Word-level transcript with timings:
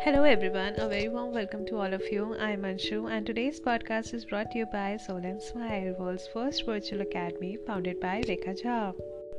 Hello, 0.00 0.22
everyone. 0.22 0.74
A 0.78 0.88
very 0.88 1.08
warm 1.08 1.34
welcome 1.34 1.66
to 1.66 1.76
all 1.76 1.92
of 1.92 2.02
you. 2.12 2.36
I'm 2.38 2.62
Anshu, 2.62 3.10
and 3.10 3.26
today's 3.26 3.58
podcast 3.58 4.14
is 4.14 4.24
brought 4.24 4.52
to 4.52 4.58
you 4.58 4.66
by 4.66 4.96
Soul 4.96 5.16
and 5.16 5.42
Smile, 5.42 5.96
world's 5.98 6.28
first 6.28 6.64
virtual 6.64 7.00
academy 7.00 7.58
founded 7.66 7.98
by 7.98 8.20
Rekha 8.20 8.54
Jha. 8.62 8.94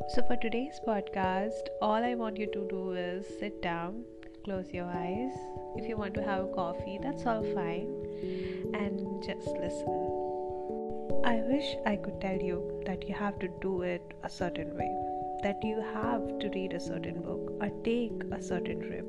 So, 0.09 0.21
for 0.23 0.35
today's 0.35 0.81
podcast, 0.85 1.69
all 1.81 2.03
I 2.03 2.15
want 2.15 2.35
you 2.35 2.47
to 2.47 2.67
do 2.67 2.91
is 2.91 3.25
sit 3.39 3.61
down, 3.61 4.03
close 4.43 4.73
your 4.73 4.83
eyes. 4.83 5.31
If 5.77 5.87
you 5.87 5.95
want 5.95 6.13
to 6.15 6.23
have 6.23 6.43
a 6.43 6.53
coffee, 6.53 6.99
that's 7.01 7.25
all 7.25 7.41
fine, 7.55 7.87
and 8.73 9.23
just 9.23 9.47
listen. 9.47 10.19
I 11.23 11.37
wish 11.53 11.77
I 11.85 11.95
could 11.95 12.19
tell 12.19 12.37
you 12.37 12.83
that 12.85 13.07
you 13.07 13.15
have 13.15 13.39
to 13.39 13.47
do 13.61 13.83
it 13.83 14.01
a 14.23 14.29
certain 14.29 14.75
way, 14.75 14.91
that 15.41 15.63
you 15.63 15.79
have 15.93 16.37
to 16.39 16.49
read 16.49 16.73
a 16.73 16.81
certain 16.81 17.21
book 17.21 17.53
or 17.61 17.69
take 17.85 18.23
a 18.33 18.41
certain 18.41 18.81
trip 18.81 19.05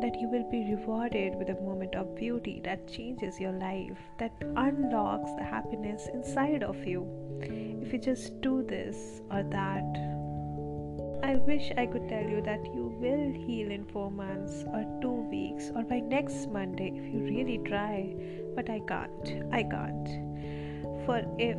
that 0.00 0.18
you 0.20 0.28
will 0.28 0.48
be 0.50 0.74
rewarded 0.74 1.34
with 1.36 1.48
a 1.48 1.60
moment 1.62 1.94
of 1.94 2.14
beauty 2.14 2.60
that 2.64 2.88
changes 2.88 3.40
your 3.40 3.52
life, 3.52 3.98
that 4.18 4.32
unlocks 4.56 5.30
the 5.36 5.44
happiness 5.44 6.08
inside 6.12 6.62
of 6.62 6.84
you. 6.86 7.06
If 7.40 7.92
you 7.92 7.98
just 7.98 8.40
do 8.40 8.62
this 8.62 9.20
or 9.30 9.42
that, 9.42 10.14
I 11.22 11.36
wish 11.36 11.72
I 11.76 11.86
could 11.86 12.08
tell 12.08 12.28
you 12.28 12.42
that 12.42 12.64
you 12.74 12.94
will 13.00 13.32
heal 13.46 13.70
in 13.70 13.84
four 13.86 14.10
months 14.10 14.64
or 14.72 14.84
two 15.00 15.22
weeks 15.30 15.70
or 15.74 15.82
by 15.82 16.00
next 16.00 16.50
Monday 16.50 16.92
if 16.94 17.12
you 17.12 17.20
really 17.24 17.58
try, 17.66 18.14
but 18.54 18.68
I 18.68 18.80
can't. 18.80 19.52
I 19.52 19.62
can't. 19.62 20.08
For 21.06 21.22
if 21.38 21.58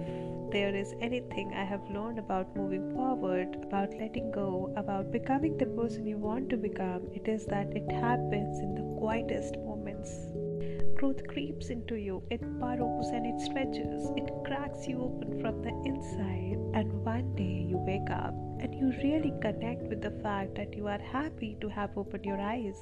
there 0.52 0.76
is 0.76 0.94
anything 1.02 1.54
I 1.54 1.64
have 1.64 1.90
learned 1.90 2.20
about 2.20 2.56
moving 2.56 2.94
forward, 2.94 3.56
about 3.64 3.94
letting 3.98 4.32
go, 4.32 4.74
about 4.78 5.12
becoming 5.12 5.58
the 5.58 5.66
person 5.66 6.06
you 6.06 6.18
want 6.18 6.50
to 6.50 6.58
become, 6.58 7.08
it 7.14 7.28
is 7.28 7.46
that 7.48 7.76
it 7.76 7.90
happens 7.92 8.60
in 8.60 8.76
the 8.76 9.00
quietest 9.00 9.58
moments. 9.58 10.32
Growth 10.96 11.28
creeps 11.28 11.70
into 11.70 11.96
you, 11.96 12.24
it 12.30 12.42
burrows 12.60 13.10
and 13.10 13.26
it 13.26 13.40
stretches, 13.42 14.10
it 14.16 14.30
cracks 14.46 14.88
you 14.88 15.02
open 15.02 15.42
from 15.42 15.62
the 15.62 15.74
inside, 15.86 16.58
and 16.74 17.04
one 17.04 17.36
day 17.36 17.66
you 17.70 17.78
wake 17.78 18.10
up 18.10 18.34
and 18.60 18.74
you 18.74 18.94
really 19.04 19.34
connect 19.42 19.84
with 19.84 20.02
the 20.02 20.18
fact 20.24 20.56
that 20.56 20.74
you 20.74 20.88
are 20.88 21.02
happy 21.02 21.58
to 21.62 21.70
have 21.70 21.98
opened 21.98 22.26
your 22.26 22.40
eyes. 22.40 22.80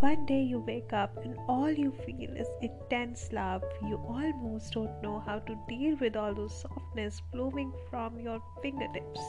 One 0.00 0.26
day 0.26 0.42
you 0.42 0.60
wake 0.60 0.92
up 0.92 1.16
and 1.24 1.36
all 1.48 1.70
you 1.70 1.90
feel 1.90 2.30
is 2.36 2.46
intense 2.60 3.32
love. 3.32 3.64
You 3.82 3.96
almost 3.96 4.74
don't 4.74 5.02
know 5.02 5.18
how 5.18 5.38
to 5.40 5.58
deal 5.66 5.96
with 5.96 6.14
all 6.14 6.34
those 6.34 6.60
softness 6.60 7.20
blooming 7.32 7.72
from 7.90 8.20
your 8.20 8.40
fingertips. 8.62 9.20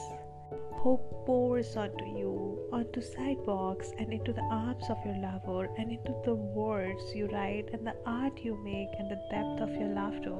Hope 0.72 1.26
pours 1.26 1.76
onto 1.76 2.04
you, 2.04 2.58
onto 2.72 3.00
sidewalks, 3.00 3.92
and 3.98 4.12
into 4.12 4.32
the 4.32 4.42
arms 4.42 4.84
of 4.90 4.98
your 5.04 5.16
lover, 5.16 5.68
and 5.76 5.90
into 5.90 6.14
the 6.24 6.34
words 6.34 7.14
you 7.14 7.26
write, 7.28 7.70
and 7.72 7.86
the 7.86 7.96
art 8.06 8.38
you 8.40 8.56
make, 8.62 8.90
and 8.98 9.10
the 9.10 9.20
depth 9.30 9.62
of 9.62 9.74
your 9.74 9.88
laughter. 9.88 10.36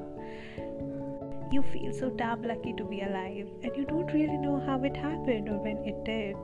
You 1.50 1.62
feel 1.62 1.92
so 1.92 2.10
damn 2.10 2.42
lucky 2.42 2.74
to 2.74 2.84
be 2.84 3.00
alive, 3.00 3.48
and 3.62 3.76
you 3.76 3.84
don't 3.84 4.12
really 4.12 4.36
know 4.36 4.60
how 4.60 4.82
it 4.84 4.96
happened 4.96 5.48
or 5.48 5.58
when 5.58 5.78
it 5.78 6.04
did. 6.04 6.36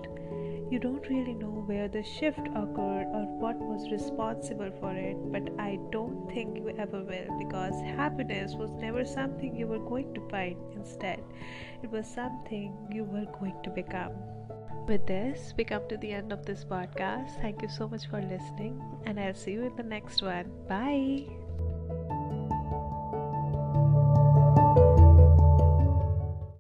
You 0.69 0.81
don't 0.81 1.09
really 1.09 1.35
know 1.35 1.63
where 1.67 1.87
the 1.89 2.03
shift 2.03 2.41
occurred 2.41 3.07
or 3.15 3.25
what 3.39 3.57
was 3.57 3.91
responsible 3.91 4.73
for 4.81 4.93
it, 4.97 5.17
but 5.31 5.49
I 5.61 5.79
don't 5.93 6.29
think 6.33 6.57
you 6.57 6.71
ever 6.77 7.03
will 7.05 7.39
because 7.39 7.81
happiness 7.83 8.55
was 8.55 8.71
never 8.73 9.05
something 9.05 9.55
you 9.55 9.69
were 9.69 9.79
going 9.79 10.13
to 10.15 10.29
find. 10.29 10.57
Instead, 10.75 11.23
it 11.85 11.91
was 11.91 12.07
something 12.07 12.77
you 12.91 13.05
were 13.05 13.27
going 13.39 13.55
to 13.63 13.71
become. 13.71 14.13
With 14.89 15.07
this, 15.07 15.55
we 15.57 15.65
come 15.65 15.83
to 15.89 15.97
the 15.97 16.13
end 16.13 16.33
of 16.33 16.45
this 16.45 16.65
podcast. 16.65 17.41
Thank 17.41 17.63
you 17.63 17.69
so 17.69 17.89
much 17.89 18.07
for 18.09 18.21
listening, 18.21 18.81
and 19.05 19.21
I'll 19.21 19.35
see 19.35 19.53
you 19.53 19.67
in 19.67 19.77
the 19.77 19.83
next 19.85 20.21
one. 20.21 20.51
Bye. 20.69 21.46